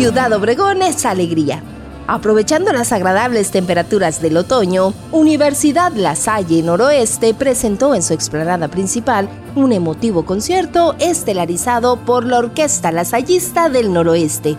[0.00, 1.62] Ciudad Obregón es alegría.
[2.06, 9.28] Aprovechando las agradables temperaturas del otoño, Universidad La Salle Noroeste presentó en su explanada principal
[9.54, 14.56] un emotivo concierto estelarizado por la Orquesta Lasallista del Noroeste.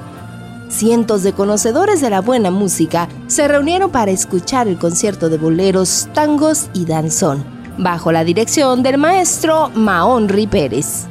[0.69, 6.07] Cientos de conocedores de la buena música se reunieron para escuchar el concierto de boleros,
[6.13, 7.43] tangos y danzón,
[7.79, 11.07] bajo la dirección del maestro Maonri Pérez.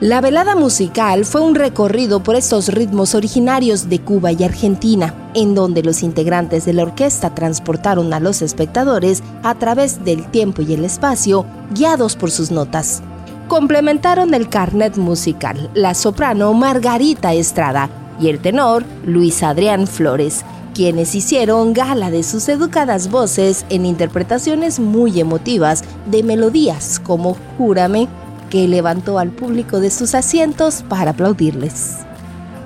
[0.00, 5.54] La velada musical fue un recorrido por estos ritmos originarios de Cuba y Argentina, en
[5.54, 10.74] donde los integrantes de la orquesta transportaron a los espectadores a través del tiempo y
[10.74, 13.04] el espacio, guiados por sus notas.
[13.46, 17.88] Complementaron el carnet musical la soprano Margarita Estrada
[18.20, 24.80] y el tenor Luis Adrián Flores, quienes hicieron gala de sus educadas voces en interpretaciones
[24.80, 28.08] muy emotivas de melodías como Júrame,
[28.54, 31.98] levantó al público de sus asientos para aplaudirles.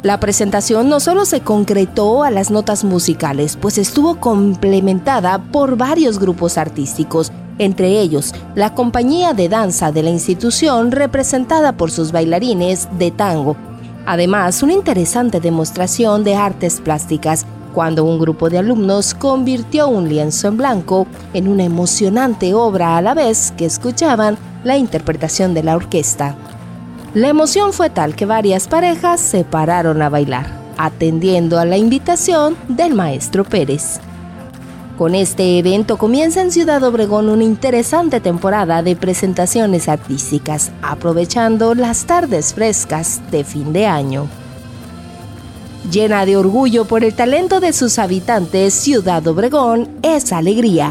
[0.03, 6.21] La presentación no solo se concretó a las notas musicales, pues estuvo complementada por varios
[6.21, 12.89] grupos artísticos, entre ellos la compañía de danza de la institución representada por sus bailarines
[12.99, 13.57] de tango.
[14.07, 20.49] Además, una interesante demostración de artes plásticas cuando un grupo de alumnos convirtió un lienzo
[20.49, 25.75] en blanco en una emocionante obra a la vez que escuchaban la interpretación de la
[25.75, 26.37] orquesta.
[27.15, 32.55] La emoción fue tal que varias parejas se pararon a bailar, atendiendo a la invitación
[32.69, 33.99] del maestro Pérez.
[34.99, 42.05] Con este evento comienza en Ciudad Obregón una interesante temporada de presentaciones artísticas, aprovechando las
[42.05, 44.29] tardes frescas de fin de año.
[45.91, 50.91] Llena de orgullo por el talento de sus habitantes, Ciudad Obregón es alegría.